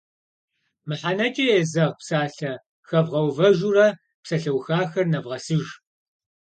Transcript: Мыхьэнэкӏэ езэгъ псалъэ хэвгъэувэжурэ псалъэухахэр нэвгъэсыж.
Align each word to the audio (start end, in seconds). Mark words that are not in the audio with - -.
Мыхьэнэкӏэ 0.87 1.45
езэгъ 1.59 1.95
псалъэ 1.99 2.53
хэвгъэувэжурэ 2.87 3.87
псалъэухахэр 4.23 5.05
нэвгъэсыж. 5.11 5.65